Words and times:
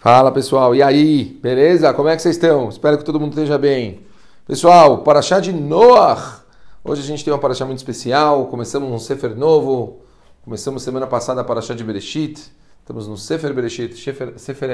Fala 0.00 0.32
pessoal, 0.32 0.74
e 0.74 0.82
aí? 0.82 1.38
Beleza? 1.42 1.92
Como 1.92 2.08
é 2.08 2.16
que 2.16 2.22
vocês 2.22 2.36
estão? 2.36 2.70
Espero 2.70 2.96
que 2.96 3.04
todo 3.04 3.20
mundo 3.20 3.32
esteja 3.32 3.58
bem. 3.58 4.00
Pessoal, 4.46 5.02
Paraxá 5.02 5.40
de 5.40 5.52
Noah. 5.52 6.42
Hoje 6.82 7.02
a 7.02 7.04
gente 7.04 7.22
tem 7.22 7.30
uma 7.30 7.38
Paraxá 7.38 7.66
muito 7.66 7.80
especial. 7.80 8.46
Começamos 8.46 8.90
um 8.90 8.98
Sefer 8.98 9.36
novo. 9.36 10.00
Começamos 10.42 10.82
semana 10.82 11.06
passada 11.06 11.42
a 11.42 11.44
Paraxá 11.44 11.74
de 11.74 11.84
Bereshit. 11.84 12.50
Estamos 12.80 13.06
no 13.06 13.18
Sefer 13.18 13.52
Bereshit, 13.52 13.94
Sefer, 13.94 14.38
Sefer 14.38 14.70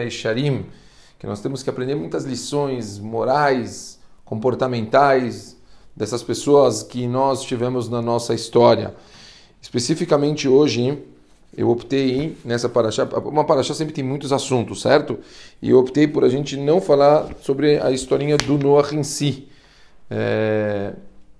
que 1.18 1.26
nós 1.26 1.40
temos 1.40 1.60
que 1.60 1.70
aprender 1.70 1.96
muitas 1.96 2.24
lições 2.24 2.96
morais, 3.00 3.98
comportamentais 4.24 5.56
dessas 5.96 6.22
pessoas 6.22 6.84
que 6.84 7.08
nós 7.08 7.42
tivemos 7.42 7.88
na 7.88 8.00
nossa 8.00 8.32
história. 8.32 8.94
Especificamente 9.60 10.46
hoje, 10.46 11.02
eu 11.56 11.70
optei 11.70 12.36
nessa 12.44 12.68
paraxá, 12.68 13.04
uma 13.24 13.44
paraxá 13.44 13.74
sempre 13.74 13.94
tem 13.94 14.04
muitos 14.04 14.32
assuntos, 14.32 14.82
certo? 14.82 15.18
E 15.60 15.70
eu 15.70 15.78
optei 15.78 16.06
por 16.06 16.24
a 16.24 16.28
gente 16.28 16.56
não 16.56 16.80
falar 16.80 17.28
sobre 17.42 17.78
a 17.80 17.90
historinha 17.90 18.36
do 18.36 18.58
Noah 18.58 18.94
em 18.94 19.02
si. 19.02 19.48
É, 20.10 20.92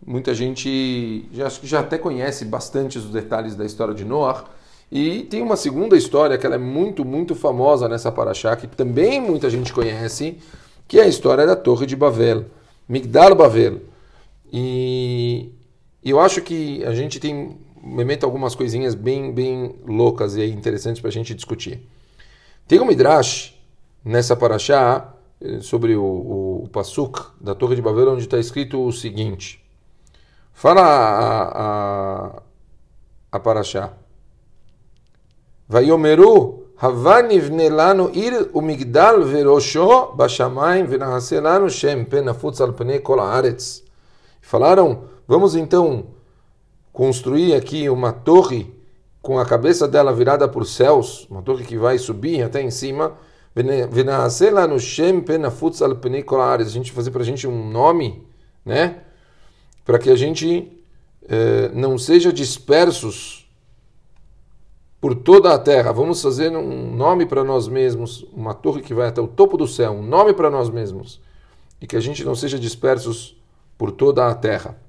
muita 0.05 0.35
gente 0.35 1.29
já, 1.33 1.47
acho 1.47 1.61
que 1.61 1.67
já 1.67 1.81
até 1.81 1.99
conhece 1.99 2.45
bastante 2.45 2.97
os 2.97 3.11
detalhes 3.11 3.55
da 3.55 3.65
história 3.65 3.95
de 3.95 4.05
Noah. 4.05 4.45
E 4.91 5.25
tem 5.25 5.43
uma 5.43 5.57
segunda 5.57 5.97
história 5.97 6.39
que 6.39 6.47
ela 6.47 6.55
é 6.55 6.59
muito, 6.59 7.05
muito 7.05 7.35
famosa 7.35 7.89
nessa 7.89 8.11
paraxá, 8.11 8.55
que 8.57 8.67
também 8.67 9.21
muita 9.21 9.51
gente 9.51 9.73
conhece, 9.73 10.39
que 10.87 10.99
é 10.99 11.03
a 11.03 11.09
história 11.09 11.47
da 11.47 11.57
Torre 11.57 11.87
de 11.87 11.97
Babel, 11.97 12.47
Migdal 12.89 13.35
Babel. 13.35 13.81
E 14.53 15.51
eu 16.03 16.21
acho 16.21 16.41
que 16.41 16.85
a 16.85 16.95
gente 16.95 17.19
tem 17.19 17.59
me 17.87 18.05
meto 18.05 18.25
algumas 18.25 18.55
coisinhas 18.55 18.95
bem, 18.95 19.33
bem 19.33 19.77
loucas 19.87 20.37
e 20.37 20.45
interessantes 20.47 21.01
para 21.01 21.09
a 21.09 21.13
gente 21.13 21.35
discutir. 21.35 21.89
Tem 22.67 22.81
um 22.81 22.85
Midrash 22.85 23.55
nessa 24.05 24.35
paraxá 24.35 25.15
eh, 25.41 25.61
sobre 25.61 25.95
o, 25.95 26.03
o, 26.03 26.65
o 26.65 26.69
Pasuk 26.69 27.21
da 27.41 27.55
Torre 27.55 27.77
de 27.77 27.83
Babel, 27.83 28.13
onde 28.13 28.23
está 28.23 28.39
escrito 28.39 28.85
o 28.85 28.93
seguinte. 28.93 29.65
Fala 30.53 30.83
a, 30.83 31.63
a, 31.63 32.43
a 33.33 33.41
paraxá. 33.41 33.93
Lanu 37.71 38.11
ir 38.13 38.51
umigdal 38.53 39.23
verosho 39.25 40.13
bashamayim 40.15 40.87
venahase 40.87 41.41
lanu 41.41 41.71
shem 41.71 42.05
penafutz 42.05 42.61
al 42.61 42.73
pnei 42.73 43.01
kol 43.01 43.21
haaretz. 43.21 43.83
Falaram, 44.41 45.05
vamos 45.27 45.55
então 45.57 46.16
construir 46.97 47.53
aqui 47.53 47.91
uma 47.91 48.11
torre 48.11 48.73
com 49.21 49.39
a 49.39 49.45
cabeça 49.45 49.87
dela 49.87 50.15
virada 50.15 50.49
para 50.49 50.63
os 50.63 50.75
céus, 50.75 51.27
uma 51.31 51.43
torre 51.43 51.63
que 51.63 51.77
vai 51.77 51.99
subir 51.99 52.43
até 52.43 52.63
em 52.63 52.71
cima, 52.71 53.19
A 56.65 56.71
gente 56.71 56.93
fazer 56.93 57.11
para 57.11 57.21
a 57.21 57.25
gente 57.25 57.47
um 57.47 57.71
nome, 57.71 58.27
né? 58.65 59.03
Para 59.85 59.99
que 59.99 60.09
a 60.09 60.17
gente 60.17 60.73
eh, 61.29 61.71
não 61.75 61.99
seja 61.99 62.33
dispersos 62.33 63.47
por 64.99 65.15
toda 65.15 65.53
a 65.53 65.59
terra. 65.59 65.93
Vamos 65.93 66.23
fazer 66.23 66.57
um 66.57 66.97
nome 66.97 67.27
para 67.27 67.45
nós 67.45 67.69
mesmos, 67.69 68.27
uma 68.33 68.55
torre 68.55 68.81
que 68.81 68.95
vai 68.95 69.09
até 69.09 69.21
o 69.21 69.29
topo 69.29 69.59
do 69.59 69.69
céu, 69.69 69.93
um 69.93 70.03
nome 70.03 70.33
para 70.33 70.49
nós 70.49 70.71
mesmos. 70.71 71.21
E 71.79 71.87
que 71.87 71.95
a 71.95 72.01
gente 72.01 72.25
não 72.25 72.35
seja 72.35 72.59
dispersos 72.59 73.39
por 73.77 73.93
toda 73.93 74.27
a 74.27 74.35
terra. 74.35 74.86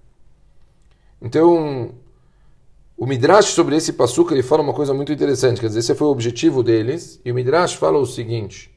Então, 1.21 1.91
o 2.97 3.05
Midrash 3.05 3.47
sobre 3.47 3.75
esse 3.75 3.93
passuca 3.93 4.33
ele 4.33 4.43
fala 4.43 4.63
uma 4.63 4.73
coisa 4.73 4.93
muito 4.93 5.11
interessante, 5.11 5.61
quer 5.61 5.67
dizer, 5.67 5.79
esse 5.79 5.95
foi 5.95 6.07
o 6.07 6.11
objetivo 6.11 6.63
deles, 6.63 7.19
e 7.23 7.31
o 7.31 7.35
Midrash 7.35 7.73
fala 7.73 7.97
o 7.97 8.05
seguinte: 8.05 8.71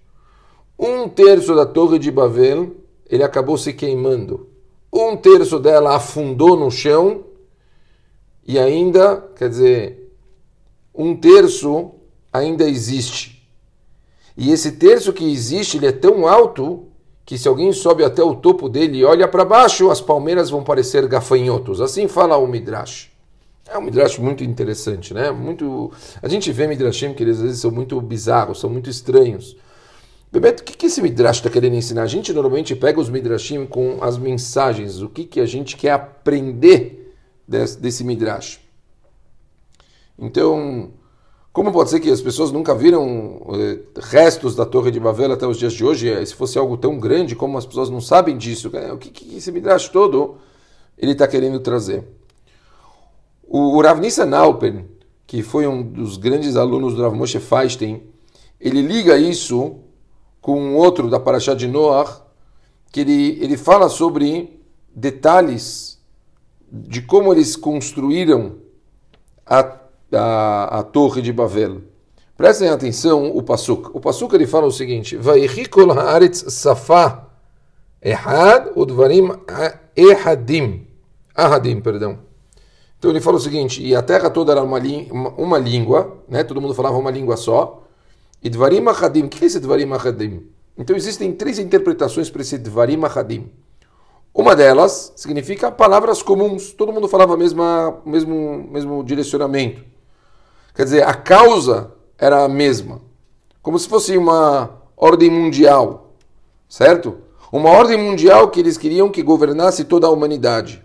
um 0.78 1.08
terço 1.08 1.54
da 1.54 1.66
torre 1.66 1.98
de 1.98 2.10
Babel 2.10 2.76
ele 3.08 3.22
acabou 3.22 3.56
se 3.56 3.72
queimando, 3.72 4.48
um 4.92 5.16
terço 5.16 5.58
dela 5.58 5.96
afundou 5.96 6.56
no 6.56 6.70
chão, 6.70 7.24
e 8.46 8.58
ainda, 8.58 9.16
quer 9.36 9.48
dizer, 9.48 10.12
um 10.94 11.16
terço 11.16 11.92
ainda 12.32 12.68
existe. 12.68 13.40
E 14.36 14.52
esse 14.52 14.72
terço 14.72 15.12
que 15.12 15.30
existe, 15.30 15.76
ele 15.76 15.86
é 15.86 15.92
tão 15.92 16.26
alto 16.26 16.89
que 17.30 17.38
se 17.38 17.46
alguém 17.46 17.72
sobe 17.72 18.02
até 18.02 18.24
o 18.24 18.34
topo 18.34 18.68
dele 18.68 18.98
e 18.98 19.04
olha 19.04 19.28
para 19.28 19.44
baixo, 19.44 19.88
as 19.88 20.00
palmeiras 20.00 20.50
vão 20.50 20.64
parecer 20.64 21.06
gafanhotos. 21.06 21.80
Assim 21.80 22.08
fala 22.08 22.36
o 22.36 22.44
Midrash. 22.44 23.08
É 23.68 23.78
um 23.78 23.82
Midrash 23.82 24.18
muito 24.18 24.42
interessante, 24.42 25.14
né? 25.14 25.30
Muito... 25.30 25.92
A 26.20 26.26
gente 26.26 26.50
vê 26.50 26.66
Midrashim 26.66 27.14
que 27.14 27.22
eles 27.22 27.36
às 27.36 27.42
vezes 27.44 27.60
são 27.60 27.70
muito 27.70 28.00
bizarros, 28.00 28.58
são 28.58 28.68
muito 28.68 28.90
estranhos. 28.90 29.56
Bebeto, 30.32 30.64
o 30.64 30.66
que, 30.66 30.76
que 30.76 30.86
esse 30.86 31.00
Midrash 31.00 31.36
está 31.36 31.48
querendo 31.48 31.76
ensinar? 31.76 32.02
A 32.02 32.08
gente 32.08 32.32
normalmente 32.32 32.74
pega 32.74 32.98
os 32.98 33.08
Midrashim 33.08 33.64
com 33.64 33.98
as 34.00 34.18
mensagens, 34.18 35.00
o 35.00 35.08
que, 35.08 35.22
que 35.22 35.38
a 35.38 35.46
gente 35.46 35.76
quer 35.76 35.92
aprender 35.92 37.14
desse, 37.46 37.78
desse 37.78 38.02
Midrash. 38.02 38.58
Então, 40.18 40.90
como 41.52 41.72
pode 41.72 41.90
ser 41.90 41.98
que 41.98 42.10
as 42.10 42.20
pessoas 42.20 42.52
nunca 42.52 42.74
viram 42.74 43.42
eh, 43.54 43.80
restos 43.96 44.54
da 44.54 44.64
Torre 44.64 44.92
de 44.92 45.00
Babel 45.00 45.32
até 45.32 45.46
os 45.46 45.58
dias 45.58 45.72
de 45.72 45.84
hoje? 45.84 46.08
Eh, 46.08 46.24
se 46.24 46.34
fosse 46.34 46.56
algo 46.56 46.76
tão 46.76 46.98
grande, 46.98 47.34
como 47.34 47.58
as 47.58 47.66
pessoas 47.66 47.90
não 47.90 48.00
sabem 48.00 48.38
disso? 48.38 48.70
O 48.92 48.98
que, 48.98 49.10
que 49.10 49.36
esse 49.36 49.50
Midrash 49.50 49.88
todo 49.88 50.36
ele 50.96 51.12
está 51.12 51.26
querendo 51.26 51.58
trazer? 51.58 52.04
O, 53.42 53.76
o 53.76 53.82
Rav 53.82 54.00
Nissan 54.00 54.30
Alpen, 54.36 54.86
que 55.26 55.42
foi 55.42 55.66
um 55.66 55.82
dos 55.82 56.16
grandes 56.16 56.54
alunos 56.54 56.94
do 56.94 57.02
Rav 57.02 57.16
Moshe 57.16 57.40
Feinstein, 57.40 58.00
ele 58.60 58.80
liga 58.80 59.18
isso 59.18 59.80
com 60.40 60.60
um 60.60 60.76
outro 60.76 61.10
da 61.10 61.18
Parashá 61.18 61.54
de 61.54 61.66
Noah, 61.66 62.26
que 62.92 63.00
ele, 63.00 63.38
ele 63.42 63.56
fala 63.56 63.88
sobre 63.88 64.60
detalhes 64.94 65.98
de 66.70 67.02
como 67.02 67.32
eles 67.32 67.56
construíram 67.56 68.56
a 69.44 69.79
a, 70.12 70.80
a 70.80 70.82
torre 70.82 71.22
de 71.22 71.32
Babel. 71.32 71.82
Prestem 72.36 72.68
atenção 72.68 73.36
o 73.36 73.42
Pasuk. 73.42 73.90
O 73.92 74.00
Pasuk 74.00 74.34
ele 74.34 74.46
fala 74.46 74.66
o 74.66 74.70
seguinte: 74.70 75.16
Vaihikol 75.16 75.92
haaretz 75.92 76.64
ehad 78.02 78.70
udvarim 78.74 79.30
ehadim. 79.96 80.86
Ahadim, 81.34 81.80
perdão. 81.80 82.18
Então 82.98 83.10
ele 83.10 83.20
fala 83.20 83.36
o 83.36 83.40
seguinte: 83.40 83.82
e 83.82 83.94
a 83.94 84.02
terra 84.02 84.30
toda 84.30 84.52
era 84.52 84.62
uma, 84.62 84.78
uma 85.36 85.58
língua, 85.58 86.18
né? 86.28 86.42
todo 86.44 86.60
mundo 86.60 86.74
falava 86.74 86.96
uma 86.96 87.10
língua 87.10 87.36
só. 87.36 87.82
E 88.42 88.48
dvarim 88.48 88.86
ahadim. 88.88 89.24
O 89.24 89.28
que 89.28 89.44
é 89.44 89.46
esse 89.46 89.60
dvarim 89.60 89.92
ahadim? 89.92 90.46
Então 90.78 90.96
existem 90.96 91.32
três 91.32 91.58
interpretações 91.58 92.30
para 92.30 92.40
esse 92.40 92.56
dvarim 92.56 93.04
ahadim. 93.04 93.50
Uma 94.32 94.56
delas 94.56 95.12
significa 95.16 95.70
palavras 95.70 96.22
comuns, 96.22 96.72
todo 96.72 96.92
mundo 96.92 97.08
falava 97.08 97.34
o 97.34 97.36
mesmo, 97.36 98.68
mesmo 98.70 99.04
direcionamento. 99.04 99.84
Quer 100.80 100.84
dizer, 100.84 101.06
a 101.06 101.12
causa 101.12 101.92
era 102.16 102.42
a 102.42 102.48
mesma. 102.48 103.02
Como 103.60 103.78
se 103.78 103.86
fosse 103.86 104.16
uma 104.16 104.80
ordem 104.96 105.28
mundial, 105.28 106.14
certo? 106.70 107.18
Uma 107.52 107.68
ordem 107.68 107.98
mundial 107.98 108.48
que 108.48 108.60
eles 108.60 108.78
queriam 108.78 109.10
que 109.10 109.22
governasse 109.22 109.84
toda 109.84 110.06
a 110.06 110.10
humanidade. 110.10 110.82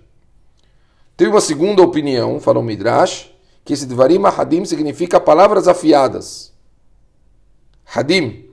Tem 1.15 1.29
uma 1.29 1.39
segunda 1.39 1.81
opinião, 1.81 2.41
fala 2.41 2.59
o 2.59 2.61
Midrash, 2.61 3.33
que 3.63 3.71
esse 3.71 3.85
Dvarim 3.85 4.21
Hadim 4.25 4.65
significa 4.65 5.17
palavras 5.17 5.65
afiadas. 5.65 6.51
Hadim. 7.85 8.49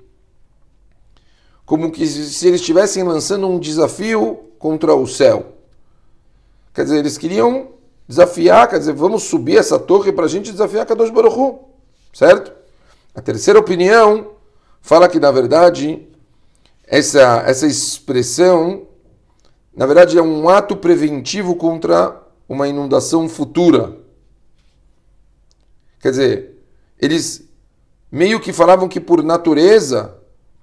Como 1.66 1.91
que 1.91 2.06
se 2.06 2.47
eles 2.47 2.60
estivessem 2.60 3.03
lançando 3.03 3.48
um 3.48 3.59
desafio 3.59 4.44
contra 4.60 4.94
o 4.94 5.09
céu. 5.09 5.56
Quer 6.72 6.84
dizer, 6.84 6.98
eles 6.98 7.19
queriam 7.19 7.72
desafiar, 8.08 8.68
quer 8.68 8.78
dizer, 8.78 8.92
vamos 8.92 9.24
subir 9.24 9.56
essa 9.56 9.78
torre 9.78 10.12
para 10.12 10.24
a 10.24 10.28
gente 10.28 10.50
desafiar 10.50 10.86
Kadosh 10.86 11.10
Baruch 11.10 11.38
Hu, 11.38 11.60
certo? 12.12 12.52
A 13.14 13.20
terceira 13.20 13.58
opinião 13.58 14.32
fala 14.80 15.08
que, 15.08 15.20
na 15.20 15.30
verdade, 15.30 16.06
essa, 16.86 17.42
essa 17.47 17.66
expressão, 17.66 18.86
na 19.74 19.86
verdade, 19.86 20.18
é 20.18 20.22
um 20.22 20.48
ato 20.48 20.77
preventivo 20.77 21.54
contra 21.56 22.21
uma 22.48 22.68
inundação 22.68 23.28
futura. 23.28 23.97
Quer 26.00 26.10
dizer, 26.10 26.65
eles 26.98 27.48
meio 28.10 28.41
que 28.41 28.53
falavam 28.53 28.88
que 28.88 29.00
por 29.00 29.22
natureza, 29.22 30.15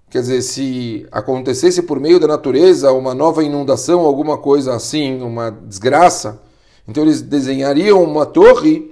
quer 0.10 0.20
dizer, 0.20 0.42
se 0.42 1.08
acontecesse 1.12 1.82
por 1.82 2.00
meio 2.00 2.20
da 2.20 2.28
natureza 2.28 2.92
uma 2.92 3.16
nova 3.16 3.44
inundação, 3.44 4.02
alguma 4.02 4.38
coisa 4.38 4.76
assim, 4.76 5.22
uma 5.22 5.50
desgraça, 5.50 6.42
então 6.90 7.04
eles 7.04 7.22
desenhariam 7.22 8.04
uma 8.04 8.26
torre 8.26 8.92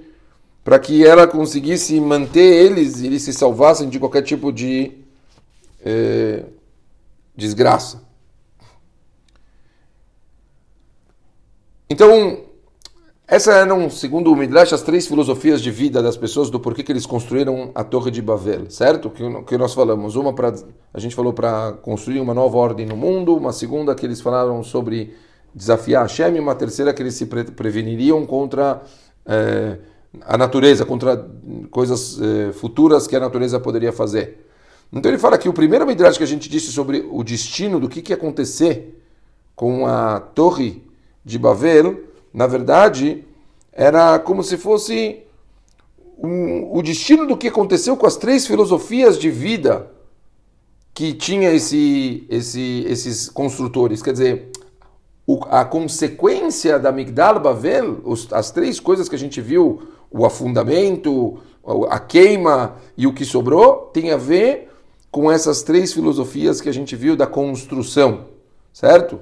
para 0.64 0.78
que 0.78 1.04
ela 1.04 1.26
conseguisse 1.26 2.00
manter 2.00 2.40
eles 2.40 3.00
e 3.00 3.06
eles 3.06 3.22
se 3.22 3.32
salvassem 3.32 3.88
de 3.88 3.98
qualquer 3.98 4.22
tipo 4.22 4.52
de 4.52 4.92
é, 5.84 6.44
desgraça. 7.36 8.02
Então, 11.90 12.44
Essas 13.30 13.54
eram, 13.56 13.90
segundo 13.90 14.32
o 14.32 14.36
Midrash, 14.36 14.72
as 14.72 14.80
três 14.80 15.06
filosofias 15.06 15.60
de 15.60 15.70
vida 15.70 16.02
das 16.02 16.16
pessoas 16.16 16.48
do 16.48 16.58
porquê 16.58 16.82
que 16.82 16.90
eles 16.90 17.04
construíram 17.04 17.70
a 17.74 17.84
Torre 17.84 18.10
de 18.10 18.22
Babel, 18.22 18.70
certo? 18.70 19.10
Que, 19.10 19.22
que 19.42 19.58
nós 19.58 19.74
falamos. 19.74 20.16
Uma 20.16 20.32
para 20.32 20.54
a 20.94 20.98
gente 20.98 21.14
falou 21.14 21.34
para 21.34 21.72
construir 21.82 22.20
uma 22.20 22.32
nova 22.32 22.56
ordem 22.56 22.86
no 22.86 22.96
mundo, 22.96 23.36
uma 23.36 23.52
segunda 23.52 23.94
que 23.94 24.06
eles 24.06 24.22
falaram 24.22 24.64
sobre 24.64 25.14
desafiar 25.54 26.02
Hashem, 26.02 26.36
e 26.36 26.40
uma 26.40 26.54
terceira 26.54 26.92
que 26.92 27.02
eles 27.02 27.14
se 27.14 27.26
pre 27.26 27.44
preveniriam 27.44 28.24
contra 28.26 28.82
eh, 29.26 29.78
a 30.22 30.38
natureza, 30.38 30.84
contra 30.84 31.28
coisas 31.70 32.18
eh, 32.20 32.52
futuras 32.52 33.06
que 33.06 33.16
a 33.16 33.20
natureza 33.20 33.58
poderia 33.58 33.92
fazer. 33.92 34.46
Então 34.92 35.10
ele 35.10 35.18
fala 35.18 35.36
que 35.36 35.48
o 35.48 35.52
primeiro 35.52 35.86
Midrash 35.86 36.16
que 36.16 36.24
a 36.24 36.26
gente 36.26 36.48
disse 36.48 36.72
sobre 36.72 37.06
o 37.10 37.22
destino 37.22 37.78
do 37.78 37.88
que, 37.88 38.00
que 38.00 38.12
ia 38.12 38.16
acontecer 38.16 39.02
com 39.54 39.86
a 39.86 40.20
Torre 40.20 40.82
de 41.24 41.38
Babel 41.38 42.08
na 42.32 42.46
verdade, 42.46 43.24
era 43.72 44.18
como 44.18 44.42
se 44.42 44.56
fosse 44.56 45.22
um, 46.18 46.76
o 46.76 46.82
destino 46.82 47.26
do 47.26 47.36
que 47.36 47.48
aconteceu 47.48 47.96
com 47.96 48.06
as 48.06 48.16
três 48.16 48.46
filosofias 48.46 49.18
de 49.18 49.30
vida 49.30 49.90
que 50.92 51.12
tinha 51.12 51.50
esse, 51.50 52.26
esse, 52.28 52.84
esses 52.86 53.28
construtores. 53.28 54.02
Quer 54.02 54.12
dizer, 54.12 54.50
a 55.50 55.64
consequência 55.64 56.78
da 56.78 56.90
Migdal 56.90 57.38
Bavel, 57.38 58.02
as 58.32 58.50
três 58.50 58.80
coisas 58.80 59.08
que 59.08 59.14
a 59.14 59.18
gente 59.18 59.40
viu, 59.40 59.82
o 60.10 60.24
afundamento, 60.24 61.38
a 61.90 62.00
queima 62.00 62.76
e 62.96 63.06
o 63.06 63.12
que 63.12 63.26
sobrou, 63.26 63.90
tem 63.92 64.10
a 64.10 64.16
ver 64.16 64.70
com 65.10 65.30
essas 65.30 65.62
três 65.62 65.92
filosofias 65.92 66.60
que 66.60 66.68
a 66.68 66.72
gente 66.72 66.96
viu 66.96 67.14
da 67.14 67.26
construção, 67.26 68.28
certo? 68.72 69.20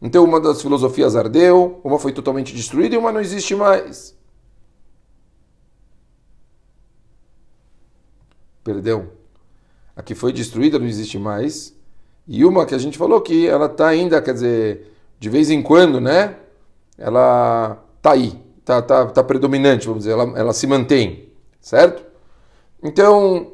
Então 0.00 0.24
uma 0.24 0.40
das 0.40 0.62
filosofias 0.62 1.16
ardeu, 1.16 1.80
uma 1.82 1.98
foi 1.98 2.12
totalmente 2.12 2.54
destruída 2.54 2.94
e 2.94 2.98
uma 2.98 3.12
não 3.12 3.20
existe 3.20 3.54
mais. 3.54 4.16
Perdão. 8.62 9.08
A 9.96 10.02
que 10.02 10.14
foi 10.14 10.32
destruída 10.32 10.78
não 10.78 10.86
existe 10.86 11.18
mais. 11.18 11.76
E 12.26 12.44
uma 12.44 12.64
que 12.64 12.74
a 12.74 12.78
gente 12.78 12.96
falou 12.96 13.20
que 13.20 13.46
ela 13.46 13.66
está 13.66 13.88
ainda, 13.88 14.22
quer 14.22 14.34
dizer, 14.34 14.92
de 15.20 15.28
vez 15.28 15.50
em 15.50 15.62
quando, 15.62 16.00
né? 16.00 16.34
Ela 16.96 17.78
está 17.98 18.12
aí, 18.12 18.36
está 18.58 18.80
tá, 18.80 19.06
tá 19.06 19.22
predominante, 19.22 19.86
vamos 19.86 20.04
dizer, 20.04 20.12
ela, 20.12 20.32
ela 20.36 20.52
se 20.54 20.66
mantém, 20.66 21.28
certo? 21.60 22.02
Então, 22.82 23.52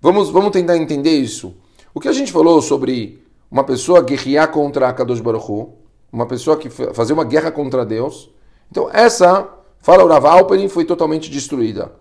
vamos, 0.00 0.28
vamos 0.28 0.50
tentar 0.52 0.76
entender 0.76 1.16
isso. 1.18 1.56
O 1.94 2.00
que 2.00 2.08
a 2.08 2.12
gente 2.12 2.30
falou 2.30 2.60
sobre 2.60 3.24
uma 3.50 3.64
pessoa 3.64 4.02
guerrear 4.02 4.50
contra 4.50 4.88
a 4.88 4.92
Kadosh 4.92 5.20
Baruch 5.20 5.50
Hu, 5.50 5.72
uma 6.12 6.26
pessoa 6.26 6.56
que 6.56 6.68
fazia 6.68 7.14
uma 7.14 7.24
guerra 7.24 7.50
contra 7.50 7.84
Deus. 7.84 8.30
Então 8.70 8.90
essa, 8.92 9.48
fala 9.78 10.04
o 10.04 10.08
Rav 10.08 10.26
Alperin, 10.26 10.68
foi 10.68 10.84
totalmente 10.84 11.30
destruída. 11.30 11.92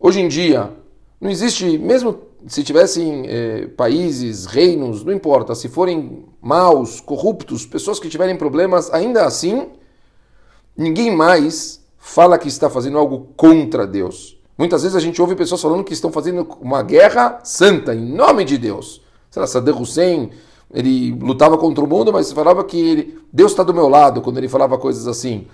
Hoje 0.00 0.20
em 0.20 0.28
dia, 0.28 0.70
não 1.20 1.30
existe, 1.30 1.78
mesmo 1.78 2.18
se 2.46 2.62
tivessem 2.62 3.24
eh, 3.26 3.68
países, 3.76 4.46
reinos, 4.46 5.04
não 5.04 5.12
importa, 5.12 5.54
se 5.54 5.68
forem 5.68 6.24
maus, 6.40 7.00
corruptos, 7.00 7.66
pessoas 7.66 7.98
que 7.98 8.08
tiverem 8.08 8.36
problemas, 8.36 8.92
ainda 8.92 9.24
assim, 9.24 9.68
ninguém 10.76 11.14
mais 11.14 11.80
fala 11.98 12.38
que 12.38 12.48
está 12.48 12.68
fazendo 12.68 12.98
algo 12.98 13.28
contra 13.36 13.86
Deus. 13.86 14.38
Muitas 14.58 14.82
vezes 14.82 14.96
a 14.96 15.00
gente 15.00 15.20
ouve 15.20 15.34
pessoas 15.34 15.62
falando 15.62 15.84
que 15.84 15.92
estão 15.92 16.12
fazendo 16.12 16.46
uma 16.60 16.82
guerra 16.82 17.40
santa, 17.42 17.94
em 17.94 18.04
nome 18.14 18.44
de 18.44 18.58
Deus. 18.58 19.00
Sei 19.30 19.40
lá, 19.40 19.46
Saddam 19.46 19.80
Hussein, 19.80 20.30
ele 20.72 21.12
lutava 21.12 21.56
contra 21.56 21.82
o 21.82 21.86
mundo, 21.86 22.12
mas 22.12 22.32
falava 22.32 22.64
que 22.64 22.78
ele, 22.78 23.18
Deus 23.32 23.52
está 23.52 23.62
do 23.62 23.72
meu 23.72 23.88
lado 23.88 24.20
quando 24.20 24.38
ele 24.38 24.48
falava 24.48 24.76
coisas 24.78 25.06
assim. 25.06 25.46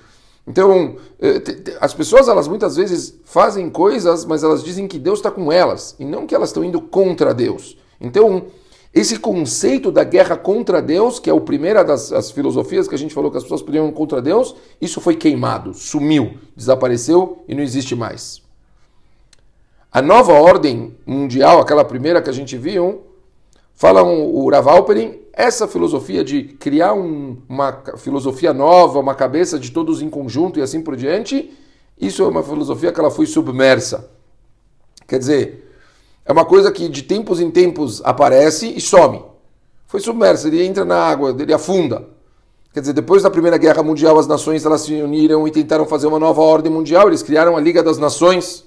Então, 0.49 0.97
eh, 1.21 1.43
as 1.79 1.93
pessoas, 1.93 2.27
elas 2.27 2.49
muitas 2.49 2.77
vezes 2.77 3.15
fazem 3.23 3.69
coisas, 3.69 4.25
mas 4.25 4.43
elas 4.43 4.65
dizem 4.65 4.89
que 4.89 4.99
Deus 4.99 5.19
está 5.19 5.31
com 5.31 5.53
elas, 5.53 5.95
e 5.99 6.07
não 6.07 6.27
que 6.27 6.35
elas 6.35 6.49
estão 6.49 6.65
indo 6.65 6.81
contra 6.81 7.35
Deus. 7.35 7.77
Então, 8.01 8.47
esse 8.95 9.19
conceito 9.19 9.93
da 9.93 10.03
guerra 10.03 10.39
contra 10.39 10.81
Deus, 10.81 11.21
que 11.21 11.29
é 11.29 11.33
a 11.37 11.41
primeira 11.41 11.85
das 11.85 12.31
filosofias 12.31 12.89
que 12.89 12.95
a 12.95 12.99
gente 12.99 13.13
falou 13.13 13.31
que 13.31 13.37
as 13.37 13.43
pessoas 13.43 13.61
podiam 13.61 13.87
ir 13.89 13.93
contra 13.93 14.23
Deus, 14.23 14.57
isso 14.81 15.03
foi 15.03 15.15
queimado, 15.17 15.75
sumiu, 15.75 16.39
desapareceu 16.57 17.45
e 17.47 17.55
não 17.55 17.63
existe 17.63 17.95
mais. 17.95 18.41
A 19.93 20.01
nova 20.01 20.33
ordem 20.33 20.97
mundial, 21.07 21.61
aquela 21.61 21.85
primeira 21.85 22.23
que 22.23 22.31
a 22.31 22.33
gente 22.33 22.57
viu, 22.57 23.05
Fala 23.79 24.03
o 24.03 24.51
Ravalperin, 24.51 25.21
essa 25.39 25.69
filosofia 25.69 26.25
de 26.25 26.43
criar 26.43 26.95
um, 26.95 27.37
uma 27.49 27.81
filosofia 27.97 28.53
nova, 28.53 28.99
uma 28.99 29.15
cabeça 29.15 29.57
de 29.57 29.71
todos 29.71 30.03
em 30.03 30.11
conjunto 30.11 30.59
e 30.59 30.63
assim 30.63 30.83
por 30.83 30.97
diante, 30.97 31.57
isso 31.97 32.25
é 32.25 32.27
uma 32.27 32.43
filosofia 32.43 32.91
que 32.91 32.99
ela 32.99 33.09
foi 33.09 33.25
submersa. 33.25 34.11
Quer 35.07 35.21
dizer, 35.21 35.73
é 36.27 36.33
uma 36.33 36.45
coisa 36.45 36.73
que 36.73 36.89
de 36.89 37.05
tempos 37.05 37.41
em 37.41 37.53
tempos 37.53 38.03
aparece 38.05 38.67
e 38.77 38.81
some. 38.81 39.23
Foi 39.87 40.01
submersa, 40.01 40.49
ele 40.49 40.67
entra 40.67 40.85
na 40.85 40.97
água, 40.97 41.31
ele 41.39 41.55
afunda. 41.55 42.05
Quer 42.75 42.81
dizer, 42.81 42.93
depois 42.93 43.23
da 43.23 43.31
Primeira 43.31 43.57
Guerra 43.57 43.85
Mundial, 43.85 44.19
as 44.19 44.27
nações 44.27 44.67
elas 44.67 44.81
se 44.81 44.93
uniram 45.01 45.47
e 45.47 45.53
tentaram 45.53 45.87
fazer 45.87 46.09
uma 46.09 46.19
nova 46.19 46.43
ordem 46.43 46.71
mundial. 46.71 47.07
Eles 47.07 47.23
criaram 47.23 47.57
a 47.57 47.61
Liga 47.61 47.81
das 47.81 47.97
Nações. 47.97 48.65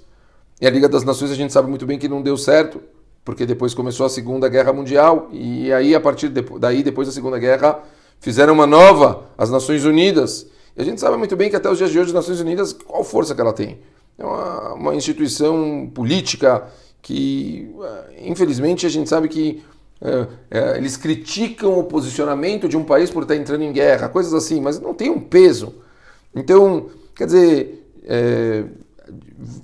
E 0.62 0.66
a 0.66 0.70
Liga 0.70 0.88
das 0.88 1.04
Nações 1.04 1.32
a 1.32 1.36
gente 1.36 1.52
sabe 1.52 1.68
muito 1.70 1.86
bem 1.86 2.00
que 2.00 2.08
não 2.08 2.22
deu 2.22 2.38
certo 2.38 2.82
porque 3.24 3.46
depois 3.46 3.74
começou 3.74 4.06
a 4.06 4.10
Segunda 4.10 4.50
Guerra 4.50 4.74
Mundial 4.74 5.30
e 5.32 5.72
aí 5.72 5.94
a 5.94 6.00
partir 6.00 6.30
de, 6.30 6.42
daí 6.60 6.84
depois 6.84 7.08
da 7.08 7.14
Segunda 7.14 7.38
Guerra 7.38 7.80
fizeram 8.20 8.54
uma 8.54 8.66
nova 8.66 9.26
as 9.38 9.50
Nações 9.50 9.86
Unidas. 9.86 10.48
E 10.76 10.82
a 10.82 10.86
gente 10.86 11.00
sabe 11.00 11.18
muito 11.18 11.36
bem 11.36 11.50
que 11.50 11.56
até 11.56 11.70
os 11.70 11.78
dias 11.78 11.92
de 11.92 12.00
hoje 12.00 12.10
as 12.10 12.14
Nações 12.14 12.40
Unidas 12.40 12.74
qual 12.74 13.04
força 13.04 13.36
que 13.36 13.42
ela 13.42 13.54
tem? 13.54 13.80
É 14.18 14.26
uma, 14.26 14.74
uma 14.74 14.96
instituição 14.96 15.90
política 15.94 16.68
que 17.02 17.74
eh, 17.84 18.24
infelizmente 18.28 18.86
a 18.86 18.90
gente 18.90 19.10
sabe 19.10 19.28
que 19.28 19.64
é, 20.04 20.28
é, 20.50 20.78
eles 20.78 20.98
criticam 20.98 21.78
o 21.78 21.84
posicionamento 21.84 22.68
de 22.68 22.76
um 22.76 22.84
país 22.84 23.12
por 23.12 23.22
estar 23.22 23.36
entrando 23.36 23.64
em 23.64 23.72
guerra 23.72 24.10
coisas 24.10 24.34
assim 24.34 24.60
mas 24.60 24.80
não 24.80 24.94
tem 24.94 25.12
um 25.12 25.20
peso. 25.20 25.76
Então 26.36 26.88
quer 27.16 27.26
dizer 27.26 27.88
é, 28.04 28.64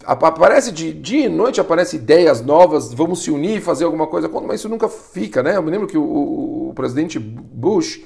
aparece 0.05 0.71
de 0.71 0.93
dia 0.93 1.25
e 1.25 1.29
noite 1.29 1.59
aparece 1.61 1.95
ideias 1.95 2.41
novas, 2.41 2.93
vamos 2.93 3.23
se 3.23 3.31
unir, 3.31 3.61
fazer 3.61 3.85
alguma 3.85 4.07
coisa, 4.07 4.27
mas 4.27 4.59
isso 4.59 4.69
nunca 4.69 4.87
fica, 4.87 5.43
né? 5.43 5.55
Eu 5.55 5.61
me 5.61 5.71
lembro 5.71 5.87
que 5.87 5.97
o, 5.97 6.69
o 6.69 6.73
presidente 6.75 7.19
Bush, 7.19 8.01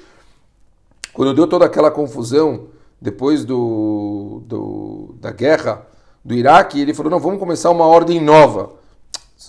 quando 1.12 1.34
deu 1.34 1.46
toda 1.46 1.64
aquela 1.64 1.90
confusão 1.90 2.68
depois 3.00 3.44
do, 3.44 4.42
do, 4.46 5.14
da 5.20 5.32
guerra 5.32 5.86
do 6.24 6.34
Iraque, 6.34 6.80
ele 6.80 6.94
falou: 6.94 7.10
não, 7.10 7.18
vamos 7.18 7.38
começar 7.38 7.70
uma 7.70 7.86
ordem 7.86 8.20
nova. 8.20 8.74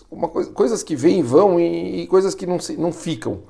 Uma 0.10 0.28
coisa, 0.28 0.52
coisas 0.52 0.82
que 0.82 0.96
vêm 0.96 1.20
e 1.20 1.24
vão 1.24 1.60
e, 1.60 2.02
e, 2.02 2.08
coisas 2.08 2.34
que 2.34 2.48
não, 2.48 2.58
não 2.78 2.92
ficam. 2.92 3.42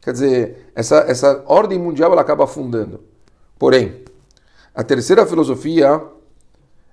Quer 0.00 0.12
dizer, 0.12 0.72
essa, 0.74 0.96
essa 1.06 1.44
ordem 1.46 1.78
mundial 1.78 2.10
ela 2.10 2.22
acaba 2.22 2.42
afundando. 2.42 3.00
Porém, 3.56 4.02
a 4.74 4.82
terceira 4.82 5.24
filosofia 5.24 6.02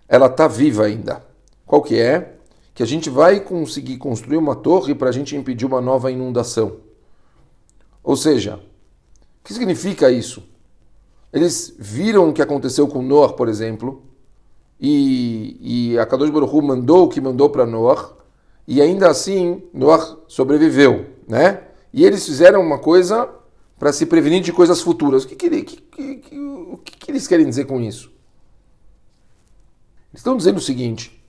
ela 0.10 0.26
está 0.26 0.48
viva 0.48 0.86
ainda. 0.86 1.24
Qual 1.66 1.84
que 1.84 2.00
é? 2.00 2.36
Que 2.74 2.82
a 2.82 2.86
gente 2.86 3.10
vai 3.10 3.40
conseguir 3.40 3.98
construir 3.98 4.38
uma 4.38 4.56
torre 4.56 4.96
para 4.96 5.10
a 5.10 5.12
gente 5.12 5.36
impedir 5.36 5.66
uma 5.66 5.80
nova 5.80 6.12
inundação. 6.12 6.78
Ou 8.04 8.18
seja, 8.18 8.56
o 8.56 9.44
que 9.44 9.54
significa 9.54 10.12
isso? 10.12 10.44
Eles 11.32 11.76
viram 11.78 12.30
o 12.30 12.34
que 12.34 12.42
aconteceu 12.42 12.88
com 12.88 13.04
Noah, 13.04 13.34
por 13.34 13.48
exemplo, 13.48 14.04
e, 14.82 15.92
e 15.94 16.00
a 16.00 16.06
Kadosh 16.06 16.32
Baruch 16.32 16.56
Hu 16.56 16.62
mandou 16.62 17.06
o 17.06 17.10
que 17.10 17.22
mandou 17.22 17.50
para 17.50 17.66
Noah, 17.66 18.14
e 18.68 18.82
ainda 18.82 19.10
assim 19.10 19.62
Noah 19.74 20.18
sobreviveu, 20.28 21.06
né? 21.28 21.64
E 21.94 22.04
eles 22.06 22.26
fizeram 22.26 22.62
uma 22.62 22.80
coisa 22.80 23.30
para 23.78 23.94
se 23.94 24.06
prevenir 24.06 24.42
de 24.42 24.52
coisas 24.52 24.82
futuras. 24.82 25.24
O 25.24 25.28
que, 25.28 25.36
que, 25.36 25.50
que, 25.50 26.40
o 26.40 26.78
que, 26.78 27.12
eles 27.12 27.28
querem 27.28 27.48
dizer 27.48 27.66
com 27.66 27.80
isso? 27.80 28.12
Estão 30.14 30.36
dizendo 30.36 30.58
o 30.58 30.62
seguinte: 30.62 31.20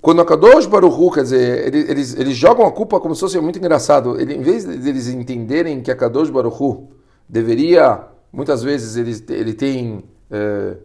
quando 0.00 0.20
a 0.20 0.24
Kadosh 0.24 0.66
Baruchu, 0.66 1.10
quer 1.10 1.22
dizer, 1.22 1.66
eles, 1.66 1.88
eles, 1.88 2.16
eles, 2.16 2.36
jogam 2.36 2.66
a 2.66 2.70
culpa 2.70 3.00
como 3.00 3.14
se 3.14 3.20
fosse 3.20 3.40
muito 3.40 3.58
engraçado. 3.58 4.20
Ele, 4.20 4.34
em 4.34 4.42
vez 4.42 4.64
de 4.64 4.88
eles 4.88 5.08
entenderem 5.08 5.80
que 5.80 5.90
a 5.90 5.96
Kadosh 5.96 6.30
Baruchu 6.30 6.88
deveria, 7.28 8.00
muitas 8.32 8.62
vezes, 8.62 8.96
ele, 8.96 9.34
ele 9.34 9.52
tem 9.52 10.04
é, 10.30 10.76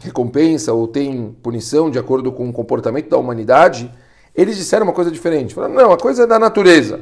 recompensa 0.00 0.72
ou 0.72 0.86
tem 0.86 1.34
punição 1.42 1.90
de 1.90 1.98
acordo 1.98 2.30
com 2.32 2.48
o 2.48 2.52
comportamento 2.52 3.08
da 3.08 3.16
humanidade, 3.16 3.90
eles 4.34 4.56
disseram 4.56 4.84
uma 4.84 4.92
coisa 4.92 5.10
diferente. 5.10 5.54
Falaram, 5.54 5.74
não, 5.74 5.92
a 5.92 5.96
coisa 5.96 6.24
é 6.24 6.26
da 6.26 6.38
natureza. 6.38 7.00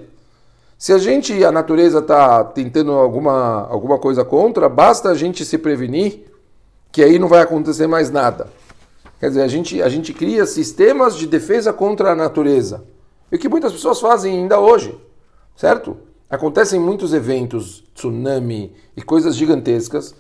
Se 0.78 0.92
a 0.92 0.98
gente, 0.98 1.44
a 1.44 1.50
natureza 1.50 2.00
está 2.00 2.44
tentando 2.44 2.92
alguma, 2.92 3.66
alguma 3.68 3.98
coisa 3.98 4.24
contra, 4.24 4.68
basta 4.68 5.08
a 5.08 5.14
gente 5.14 5.44
se 5.44 5.58
prevenir 5.58 6.33
que 6.94 7.02
aí 7.02 7.18
não 7.18 7.26
vai 7.26 7.40
acontecer 7.40 7.88
mais 7.88 8.08
nada. 8.08 8.46
Quer 9.18 9.26
dizer, 9.26 9.42
a 9.42 9.48
gente, 9.48 9.82
a 9.82 9.88
gente 9.88 10.14
cria 10.14 10.46
sistemas 10.46 11.16
de 11.16 11.26
defesa 11.26 11.72
contra 11.72 12.12
a 12.12 12.14
natureza. 12.14 12.84
E 13.32 13.34
o 13.34 13.38
que 13.38 13.48
muitas 13.48 13.72
pessoas 13.72 14.00
fazem 14.00 14.38
ainda 14.38 14.60
hoje, 14.60 14.96
certo? 15.56 15.96
Acontecem 16.30 16.78
muitos 16.78 17.12
eventos, 17.12 17.82
tsunami 17.96 18.72
e 18.96 19.02
coisas 19.02 19.34
gigantescas, 19.34 20.14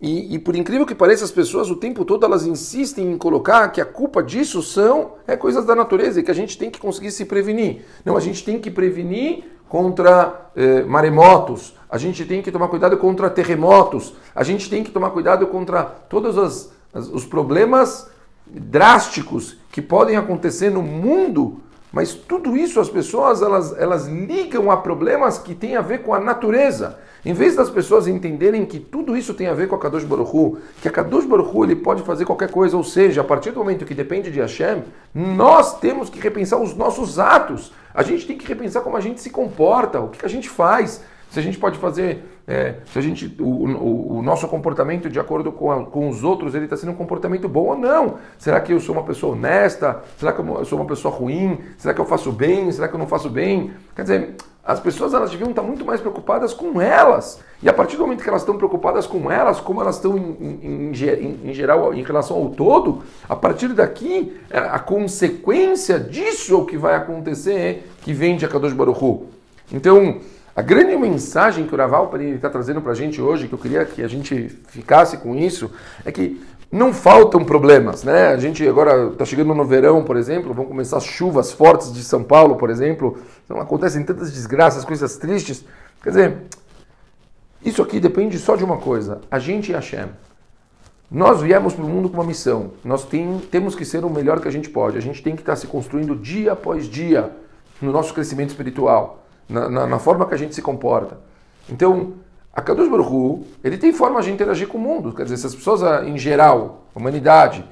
E, 0.00 0.34
e, 0.34 0.38
por 0.38 0.54
incrível 0.54 0.86
que 0.86 0.94
pareça, 0.94 1.24
as 1.24 1.32
pessoas 1.32 1.70
o 1.70 1.74
tempo 1.74 2.04
todo 2.04 2.24
elas 2.24 2.46
insistem 2.46 3.10
em 3.10 3.18
colocar 3.18 3.68
que 3.70 3.80
a 3.80 3.84
culpa 3.84 4.22
disso 4.22 4.62
são 4.62 5.14
é 5.26 5.36
coisas 5.36 5.64
da 5.64 5.74
natureza 5.74 6.20
e 6.20 6.22
que 6.22 6.30
a 6.30 6.34
gente 6.34 6.56
tem 6.56 6.70
que 6.70 6.78
conseguir 6.78 7.10
se 7.10 7.24
prevenir. 7.24 7.82
Não, 8.04 8.16
a 8.16 8.20
gente 8.20 8.44
tem 8.44 8.60
que 8.60 8.70
prevenir 8.70 9.44
contra 9.68 10.50
eh, 10.56 10.82
maremotos, 10.82 11.76
a 11.90 11.98
gente 11.98 12.24
tem 12.24 12.42
que 12.42 12.52
tomar 12.52 12.68
cuidado 12.68 12.96
contra 12.96 13.30
terremotos, 13.30 14.14
a 14.34 14.42
gente 14.42 14.68
tem 14.68 14.82
que 14.82 14.90
tomar 14.90 15.10
cuidado 15.10 15.46
contra 15.46 15.84
todos 15.84 16.70
os 16.92 17.24
problemas 17.24 18.10
drásticos 18.46 19.56
que 19.70 19.82
podem 19.82 20.16
acontecer 20.16 20.70
no 20.70 20.82
mundo 20.82 21.60
mas 21.92 22.12
tudo 22.12 22.56
isso 22.56 22.80
as 22.80 22.88
pessoas 22.88 23.42
elas, 23.42 23.76
elas 23.78 24.06
ligam 24.06 24.70
a 24.70 24.76
problemas 24.76 25.38
que 25.38 25.54
têm 25.54 25.76
a 25.76 25.80
ver 25.80 26.02
com 26.02 26.14
a 26.14 26.20
natureza. 26.20 26.98
Em 27.24 27.32
vez 27.32 27.56
das 27.56 27.68
pessoas 27.68 28.06
entenderem 28.06 28.64
que 28.64 28.78
tudo 28.78 29.16
isso 29.16 29.34
tem 29.34 29.48
a 29.48 29.54
ver 29.54 29.68
com 29.68 29.74
a 29.74 29.78
Kadosh 29.78 30.04
Baruch 30.04 30.30
Hu, 30.34 30.58
que 30.80 30.88
a 30.88 30.90
Kadosh 30.90 31.24
Baruch 31.24 31.50
Hu 31.54 31.64
ele 31.64 31.76
pode 31.76 32.02
fazer 32.02 32.24
qualquer 32.24 32.50
coisa, 32.50 32.76
ou 32.76 32.84
seja, 32.84 33.22
a 33.22 33.24
partir 33.24 33.50
do 33.50 33.58
momento 33.58 33.84
que 33.84 33.94
depende 33.94 34.30
de 34.30 34.40
Hashem, 34.40 34.84
nós 35.12 35.78
temos 35.80 36.08
que 36.08 36.20
repensar 36.20 36.60
os 36.60 36.74
nossos 36.74 37.18
atos. 37.18 37.72
A 37.92 38.02
gente 38.02 38.26
tem 38.26 38.38
que 38.38 38.46
repensar 38.46 38.82
como 38.82 38.96
a 38.96 39.00
gente 39.00 39.20
se 39.20 39.30
comporta, 39.30 40.00
o 40.00 40.08
que 40.08 40.24
a 40.24 40.28
gente 40.28 40.48
faz 40.48 41.02
se 41.30 41.38
a 41.38 41.42
gente 41.42 41.58
pode 41.58 41.78
fazer, 41.78 42.24
é, 42.46 42.76
se 42.90 42.98
a 42.98 43.02
gente, 43.02 43.36
o, 43.38 43.44
o, 43.44 44.18
o, 44.18 44.22
nosso 44.22 44.48
comportamento 44.48 45.10
de 45.10 45.20
acordo 45.20 45.52
com, 45.52 45.70
a, 45.70 45.84
com 45.84 46.08
os 46.08 46.24
outros, 46.24 46.54
ele 46.54 46.64
está 46.64 46.76
sendo 46.76 46.92
um 46.92 46.94
comportamento 46.94 47.48
bom 47.48 47.66
ou 47.66 47.76
não? 47.76 48.14
Será 48.38 48.60
que 48.60 48.72
eu 48.72 48.80
sou 48.80 48.94
uma 48.94 49.04
pessoa 49.04 49.34
honesta? 49.34 50.02
Será 50.16 50.32
que 50.32 50.40
eu 50.40 50.64
sou 50.64 50.78
uma 50.78 50.86
pessoa 50.86 51.14
ruim? 51.14 51.58
Será 51.76 51.92
que 51.92 52.00
eu 52.00 52.06
faço 52.06 52.32
bem? 52.32 52.72
Será 52.72 52.88
que 52.88 52.94
eu 52.94 52.98
não 52.98 53.06
faço 53.06 53.28
bem? 53.28 53.72
Quer 53.94 54.02
dizer, 54.02 54.36
as 54.68 54.80
pessoas 54.80 55.14
elas 55.14 55.30
deviam 55.30 55.48
estar 55.48 55.62
muito 55.62 55.84
mais 55.84 55.98
preocupadas 55.98 56.52
com 56.52 56.80
elas. 56.80 57.40
E 57.62 57.68
a 57.70 57.72
partir 57.72 57.96
do 57.96 58.02
momento 58.02 58.22
que 58.22 58.28
elas 58.28 58.42
estão 58.42 58.56
preocupadas 58.56 59.06
com 59.06 59.30
elas, 59.30 59.60
como 59.60 59.80
elas 59.80 59.96
estão 59.96 60.16
em, 60.16 60.58
em, 60.62 60.92
em, 60.92 61.40
em 61.50 61.54
geral 61.54 61.94
em 61.94 62.02
relação 62.02 62.36
ao 62.36 62.50
todo, 62.50 63.02
a 63.26 63.34
partir 63.34 63.68
daqui, 63.68 64.38
é, 64.50 64.58
a 64.58 64.78
consequência 64.78 65.98
disso 65.98 66.52
é 66.52 66.56
o 66.56 66.66
que 66.66 66.76
vai 66.76 66.94
acontecer 66.94 67.90
que 68.02 68.12
vem 68.12 68.36
de 68.36 68.44
Akadosh 68.44 68.72
Baruch 68.74 69.02
Hu. 69.02 69.26
Então, 69.72 70.18
a 70.58 70.62
grande 70.62 70.96
mensagem 70.96 71.68
que 71.68 71.72
o 71.72 71.78
Raval 71.78 72.12
está 72.34 72.50
trazendo 72.50 72.82
para 72.82 72.90
a 72.90 72.94
gente 72.94 73.22
hoje, 73.22 73.46
que 73.46 73.54
eu 73.54 73.58
queria 73.60 73.84
que 73.84 74.02
a 74.02 74.08
gente 74.08 74.48
ficasse 74.66 75.16
com 75.18 75.36
isso, 75.36 75.70
é 76.04 76.10
que 76.10 76.44
não 76.68 76.92
faltam 76.92 77.44
problemas, 77.44 78.02
né? 78.02 78.30
A 78.30 78.36
gente 78.38 78.66
agora 78.66 79.12
está 79.12 79.24
chegando 79.24 79.54
no 79.54 79.64
verão, 79.64 80.02
por 80.02 80.16
exemplo, 80.16 80.52
vão 80.52 80.64
começar 80.64 80.96
as 80.96 81.04
chuvas 81.04 81.52
fortes 81.52 81.92
de 81.92 82.02
São 82.02 82.24
Paulo, 82.24 82.56
por 82.56 82.70
exemplo. 82.70 83.18
Então 83.44 83.60
acontecem 83.60 84.02
tantas 84.02 84.32
desgraças, 84.32 84.84
coisas 84.84 85.16
tristes. 85.16 85.64
Quer 86.02 86.08
dizer, 86.10 86.36
isso 87.64 87.80
aqui 87.80 88.00
depende 88.00 88.36
só 88.36 88.56
de 88.56 88.64
uma 88.64 88.78
coisa: 88.78 89.20
a 89.30 89.38
gente 89.38 89.70
e 89.70 89.76
a 89.76 89.78
Hashem. 89.78 90.08
Nós 91.08 91.40
viemos 91.40 91.72
para 91.72 91.84
o 91.84 91.88
mundo 91.88 92.08
com 92.08 92.16
uma 92.16 92.26
missão. 92.26 92.72
Nós 92.84 93.04
tem, 93.04 93.38
temos 93.48 93.76
que 93.76 93.84
ser 93.84 94.04
o 94.04 94.10
melhor 94.10 94.40
que 94.40 94.48
a 94.48 94.50
gente 94.50 94.68
pode. 94.68 94.98
A 94.98 95.00
gente 95.00 95.22
tem 95.22 95.36
que 95.36 95.42
estar 95.42 95.52
tá 95.52 95.56
se 95.56 95.68
construindo 95.68 96.16
dia 96.16 96.50
após 96.54 96.88
dia 96.88 97.30
no 97.80 97.92
nosso 97.92 98.12
crescimento 98.12 98.48
espiritual 98.48 99.27
na, 99.48 99.68
na, 99.68 99.86
na, 99.86 99.98
forma 99.98 100.26
que 100.26 100.34
a 100.34 100.36
gente 100.36 100.54
se 100.54 100.62
comporta. 100.62 101.18
Então, 101.68 102.14
a 102.52 102.60
Kadosh 102.60 102.88
Baruch 102.88 103.10
Hu, 103.10 103.46
ele 103.62 103.78
tem 103.78 103.92
forma 103.92 104.20
de 104.20 104.30
interagir 104.30 104.68
com 104.68 104.78
o 104.78 104.80
mundo. 104.80 105.12
Quer 105.12 105.24
dizer, 105.24 105.36
se 105.36 105.46
as 105.46 105.54
pessoas, 105.54 105.82
ah, 105.82 106.04
em 106.04 106.18
geral, 106.18 106.84
a 106.94 106.98
humanidade, 106.98 107.64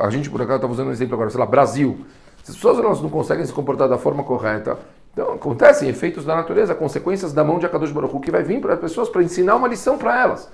a 0.00 0.10
gente 0.10 0.30
por 0.30 0.40
acaso 0.40 0.56
estava 0.56 0.72
usando 0.72 0.88
um 0.88 0.92
exemplo 0.92 1.14
agora, 1.14 1.30
sei 1.30 1.40
lá, 1.40 1.46
Brasil, 1.46 2.06
se 2.42 2.50
as 2.50 2.56
pessoas 2.56 2.78
elas 2.78 3.02
não 3.02 3.10
conseguem 3.10 3.44
se 3.44 3.52
comportar 3.52 3.88
da 3.88 3.98
forma 3.98 4.22
correta, 4.22 4.78
então 5.12 5.32
acontecem 5.32 5.88
efeitos 5.88 6.24
da 6.24 6.36
natureza, 6.36 6.74
consequências 6.74 7.32
da 7.32 7.42
mão 7.42 7.58
de 7.58 7.66
Akadosh 7.66 7.90
Baruch 7.90 8.14
Hu 8.14 8.20
que 8.20 8.30
vai 8.30 8.42
vir 8.42 8.60
para 8.60 8.74
as 8.74 8.80
pessoas 8.80 9.08
para 9.08 9.22
ensinar 9.22 9.56
uma 9.56 9.66
lição 9.66 9.98
para 9.98 10.20
elas. 10.20 10.48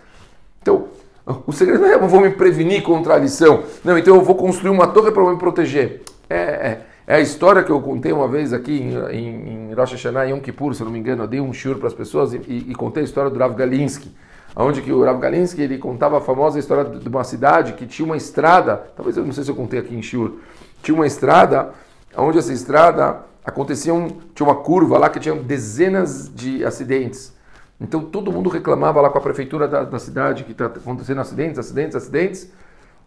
Então, 0.62 0.86
o 1.46 1.52
segredo 1.52 1.80
não 1.80 1.88
é 1.88 1.94
eu 1.94 2.08
vou 2.08 2.20
me 2.20 2.30
prevenir 2.30 2.82
contra 2.82 3.14
a 3.14 3.18
lição. 3.18 3.64
Não, 3.84 3.98
então 3.98 4.14
eu 4.14 4.22
vou 4.22 4.36
construir 4.36 4.70
uma 4.70 4.86
torre 4.86 5.10
para 5.10 5.28
me 5.28 5.36
proteger. 5.36 6.02
É, 6.30 6.36
é, 6.36 6.86
é 7.06 7.16
a 7.16 7.20
história 7.20 7.62
que 7.64 7.70
eu 7.70 7.80
contei 7.80 8.12
uma 8.12 8.28
vez 8.28 8.52
aqui 8.52 8.80
em, 8.80 9.70
em, 9.70 9.74
Rosh 9.74 9.92
Hashanah, 9.92 10.26
em 10.26 10.30
Yom 10.30 10.40
Kippur, 10.40 10.74
se 10.74 10.84
não 10.84 10.90
me 10.90 10.98
engano, 10.98 11.24
eu 11.24 11.28
dei 11.28 11.40
um 11.40 11.52
shiur 11.52 11.76
para 11.78 11.88
as 11.88 11.94
pessoas 11.94 12.32
e, 12.32 12.38
e, 12.46 12.74
contei 12.74 13.02
a 13.02 13.04
história 13.04 13.30
do 13.30 13.38
Rav 13.38 13.54
Galinsky, 13.54 14.14
onde 14.54 14.80
que 14.82 14.92
o 14.92 15.04
Rav 15.04 15.18
Galinsky 15.18 15.62
ele 15.62 15.78
contava 15.78 16.18
a 16.18 16.20
famosa 16.20 16.58
história 16.58 16.84
de 16.84 17.08
uma 17.08 17.24
cidade 17.24 17.72
que 17.72 17.86
tinha 17.86 18.06
uma 18.06 18.16
estrada, 18.16 18.76
talvez 18.96 19.16
eu 19.16 19.24
não 19.24 19.32
sei 19.32 19.42
se 19.42 19.50
eu 19.50 19.56
contei 19.56 19.80
aqui 19.80 19.94
em 19.94 20.02
shiur, 20.02 20.34
tinha 20.82 20.94
uma 20.94 21.06
estrada, 21.06 21.70
onde 22.16 22.38
essa 22.38 22.52
estrada 22.52 23.22
acontecia 23.44 23.92
um, 23.92 24.08
tinha 24.34 24.46
uma 24.46 24.56
curva 24.56 24.96
lá 24.96 25.08
que 25.08 25.18
tinha 25.18 25.34
dezenas 25.34 26.30
de 26.32 26.64
acidentes. 26.64 27.34
Então 27.80 28.00
todo 28.00 28.30
mundo 28.30 28.48
reclamava 28.48 29.00
lá 29.00 29.10
com 29.10 29.18
a 29.18 29.20
prefeitura 29.20 29.66
da, 29.66 29.82
da 29.82 29.98
cidade 29.98 30.44
que 30.44 30.52
está 30.52 30.66
acontecendo 30.66 31.20
acidentes, 31.20 31.58
acidentes, 31.58 31.96
acidentes. 31.96 32.52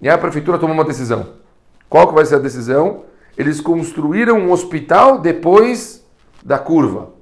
E 0.01 0.09
aí 0.09 0.13
a 0.13 0.17
prefeitura 0.17 0.57
tomou 0.57 0.75
uma 0.75 0.83
decisão. 0.83 1.27
Qual 1.89 2.07
que 2.07 2.13
vai 2.13 2.25
ser 2.25 2.35
a 2.35 2.39
decisão? 2.39 3.03
Eles 3.37 3.59
construíram 3.59 4.39
um 4.39 4.51
hospital 4.51 5.19
depois 5.19 6.05
da 6.43 6.57
curva. 6.57 7.13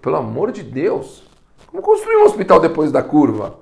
Pelo 0.00 0.16
amor 0.16 0.52
de 0.52 0.62
Deus! 0.62 1.24
Como 1.66 1.82
construir 1.82 2.16
um 2.16 2.24
hospital 2.24 2.60
depois 2.60 2.92
da 2.92 3.02
curva? 3.02 3.58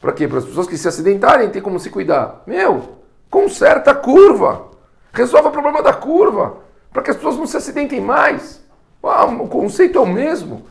Para 0.00 0.12
quê? 0.12 0.26
Para 0.26 0.38
as 0.38 0.44
pessoas 0.44 0.66
que 0.66 0.78
se 0.78 0.88
acidentarem 0.88 1.50
ter 1.50 1.60
como 1.60 1.78
se 1.78 1.90
cuidar. 1.90 2.42
Meu, 2.46 2.96
conserta 3.30 3.90
a 3.90 3.94
curva. 3.94 4.66
Resolve 5.12 5.48
o 5.48 5.52
problema 5.52 5.82
da 5.82 5.92
curva. 5.92 6.58
Para 6.92 7.02
que 7.02 7.10
as 7.10 7.16
pessoas 7.16 7.36
não 7.36 7.46
se 7.46 7.56
acidentem 7.56 8.00
mais. 8.00 8.64
Ah, 9.02 9.26
o 9.26 9.48
conceito 9.48 9.98
é 9.98 10.00
o 10.00 10.06
mesmo. 10.06 10.66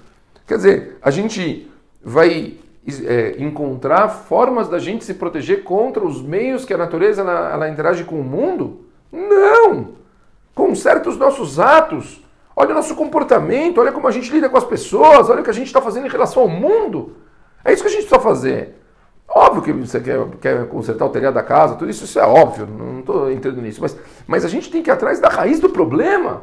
Quer 0.46 0.58
dizer, 0.58 0.98
a 1.02 1.12
gente 1.12 1.72
vai 2.04 2.58
é, 3.06 3.36
encontrar 3.40 4.10
formas 4.10 4.68
da 4.68 4.80
gente 4.80 5.04
se 5.04 5.14
proteger 5.14 5.64
contra 5.64 6.06
os 6.06 6.22
meios 6.22 6.66
que 6.66 6.74
a 6.74 6.78
natureza 6.78 7.22
ela, 7.22 7.52
ela 7.54 7.70
interage 7.70 8.04
com 8.04 8.20
o 8.20 8.24
mundo? 8.24 8.86
Não! 9.12 10.00
Conserta 10.54 11.10
os 11.10 11.18
nossos 11.18 11.60
atos. 11.60 12.24
Olha 12.56 12.72
o 12.72 12.74
nosso 12.74 12.94
comportamento, 12.96 13.80
olha 13.80 13.92
como 13.92 14.08
a 14.08 14.12
gente 14.12 14.32
lida 14.32 14.50
com 14.50 14.58
as 14.58 14.66
pessoas, 14.66 15.30
olha 15.30 15.40
o 15.40 15.44
que 15.44 15.50
a 15.50 15.54
gente 15.54 15.68
está 15.68 15.82
fazendo 15.82 16.08
em 16.08 16.10
relação 16.10 16.44
ao 16.44 16.50
mundo. 16.50 17.16
É 17.64 17.72
isso 17.72 17.82
que 17.82 17.88
a 17.88 17.92
gente 17.92 18.02
precisa 18.02 18.22
fazer. 18.22 18.76
Óbvio 19.28 19.62
que 19.62 19.72
você 19.72 20.00
quer, 20.00 20.28
quer 20.42 20.68
consertar 20.68 21.06
o 21.06 21.10
telhado 21.10 21.36
da 21.36 21.44
casa, 21.44 21.76
tudo 21.76 21.90
isso, 21.90 22.04
isso 22.04 22.20
é 22.20 22.26
óbvio, 22.26 22.66
não 22.66 23.00
estou 23.00 23.32
entrando 23.32 23.62
nisso. 23.62 23.80
Mas, 23.80 23.96
mas 24.28 24.44
a 24.44 24.50
gente 24.50 24.72
tem 24.72 24.82
que 24.82 24.90
ir 24.90 24.94
atrás 24.94 25.20
da 25.20 25.30
raiz 25.30 25.60
do 25.60 25.70
problema. 25.70 26.42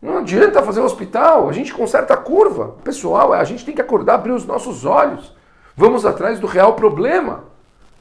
Não 0.00 0.18
adianta 0.18 0.62
fazer 0.62 0.80
um 0.80 0.84
hospital, 0.84 1.48
a 1.48 1.52
gente 1.52 1.74
conserta 1.74 2.14
a 2.14 2.16
curva. 2.16 2.76
Pessoal, 2.82 3.32
a 3.32 3.44
gente 3.44 3.64
tem 3.64 3.74
que 3.74 3.82
acordar, 3.82 4.14
abrir 4.14 4.32
os 4.32 4.46
nossos 4.46 4.84
olhos. 4.84 5.36
Vamos 5.76 6.06
atrás 6.06 6.40
do 6.40 6.46
real 6.46 6.74
problema. 6.74 7.44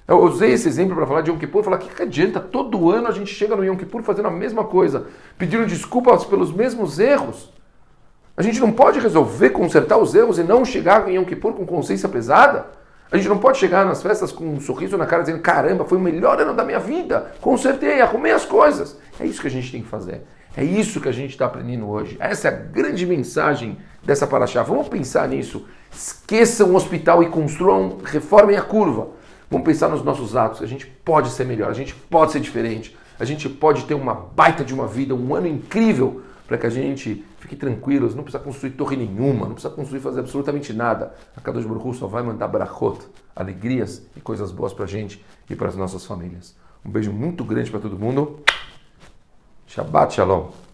Eu 0.07 0.23
usei 0.23 0.53
esse 0.53 0.69
exemplo 0.69 0.95
para 0.95 1.05
falar 1.05 1.21
de 1.21 1.29
Yom 1.29 1.37
Kippur, 1.37 1.63
falar 1.63 1.79
que, 1.79 1.93
que 1.93 2.01
adianta, 2.01 2.39
todo 2.39 2.89
ano 2.89 3.09
a 3.09 3.11
gente 3.11 3.33
chega 3.33 3.57
no 3.57 3.65
Yom 3.65 3.75
Kippur 3.75 4.01
fazendo 4.03 4.29
a 4.29 4.31
mesma 4.31 4.63
coisa, 4.63 5.07
pedindo 5.37 5.65
desculpas 5.65 6.23
pelos 6.23 6.49
mesmos 6.49 6.97
erros. 6.97 7.51
A 8.37 8.41
gente 8.41 8.57
não 8.61 8.71
pode 8.71 8.99
resolver 8.99 9.49
consertar 9.49 9.97
os 9.97 10.15
erros 10.15 10.39
e 10.39 10.43
não 10.43 10.63
chegar 10.63 11.09
em 11.09 11.15
Yom 11.15 11.25
Kippur 11.25 11.51
com 11.53 11.65
consciência 11.65 12.07
pesada. 12.07 12.67
A 13.11 13.17
gente 13.17 13.27
não 13.27 13.37
pode 13.37 13.57
chegar 13.57 13.85
nas 13.85 14.01
festas 14.01 14.31
com 14.31 14.45
um 14.45 14.61
sorriso 14.61 14.97
na 14.97 15.05
cara 15.05 15.23
dizendo: 15.23 15.41
caramba, 15.41 15.83
foi 15.83 15.97
o 15.97 16.01
melhor 16.01 16.39
ano 16.39 16.53
da 16.53 16.63
minha 16.63 16.79
vida, 16.79 17.33
consertei, 17.41 17.99
arrumei 17.99 18.31
as 18.31 18.45
coisas. 18.45 18.97
É 19.19 19.25
isso 19.25 19.41
que 19.41 19.47
a 19.47 19.51
gente 19.51 19.69
tem 19.69 19.81
que 19.81 19.89
fazer. 19.89 20.21
É 20.55 20.63
isso 20.63 21.01
que 21.01 21.09
a 21.09 21.11
gente 21.11 21.31
está 21.31 21.47
aprendendo 21.47 21.87
hoje. 21.87 22.15
Essa 22.19 22.47
é 22.47 22.51
a 22.51 22.55
grande 22.55 23.05
mensagem 23.05 23.77
dessa 24.03 24.25
paraxá. 24.25 24.63
Vamos 24.63 24.87
pensar 24.87 25.27
nisso. 25.27 25.67
Esqueçam 25.91 26.71
o 26.71 26.75
hospital 26.75 27.21
e 27.21 27.27
construam, 27.27 27.99
reformem 28.05 28.55
a 28.55 28.61
curva. 28.61 29.16
Vamos 29.49 29.65
pensar 29.65 29.87
nos 29.89 30.03
nossos 30.03 30.35
atos. 30.35 30.61
A 30.61 30.65
gente 30.65 30.85
pode 30.85 31.29
ser 31.29 31.45
melhor, 31.45 31.69
a 31.69 31.73
gente 31.73 31.95
pode 31.95 32.31
ser 32.31 32.39
diferente, 32.39 32.97
a 33.19 33.25
gente 33.25 33.47
pode 33.47 33.85
ter 33.85 33.93
uma 33.93 34.13
baita 34.13 34.63
de 34.63 34.73
uma 34.73 34.87
vida, 34.87 35.15
um 35.15 35.35
ano 35.35 35.47
incrível 35.47 36.21
para 36.47 36.57
que 36.57 36.65
a 36.65 36.69
gente 36.69 37.25
fique 37.39 37.55
tranquilos, 37.55 38.15
não 38.15 38.23
precisa 38.23 38.43
construir 38.43 38.71
torre 38.71 38.95
nenhuma, 38.95 39.45
não 39.45 39.53
precisa 39.53 39.73
construir 39.73 39.99
fazer 39.99 40.21
absolutamente 40.21 40.71
nada. 40.73 41.13
A 41.35 41.41
Kadosh 41.41 41.65
Baruch 41.65 41.97
só 41.97 42.07
vai 42.07 42.23
mandar 42.23 42.47
brachot, 42.47 42.99
alegrias 43.35 44.05
e 44.15 44.21
coisas 44.21 44.51
boas 44.51 44.73
para 44.73 44.85
a 44.85 44.87
gente 44.87 45.23
e 45.49 45.55
para 45.55 45.67
as 45.67 45.75
nossas 45.75 46.05
famílias. 46.05 46.55
Um 46.85 46.89
beijo 46.89 47.11
muito 47.11 47.43
grande 47.43 47.69
para 47.69 47.81
todo 47.81 47.99
mundo. 47.99 48.39
Shabbat 49.67 50.13
Shalom. 50.13 50.66